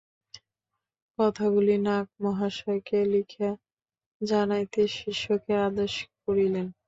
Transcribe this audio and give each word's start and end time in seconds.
কথাগুলি 1.19 1.75
নাগ-মহাশয়কে 1.85 2.99
লিখিয়া 3.11 3.51
জানাইতে 4.21 4.81
শিষ্যকে 4.97 5.53
আদেশ 5.67 5.93
করিলেন। 6.23 6.67